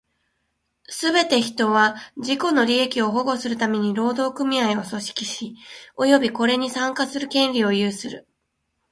[0.89, 5.55] すべて人は、自己の利益を保護するために労働組合を組織し、
[5.95, 8.27] 及びこれに参加する権利を有する。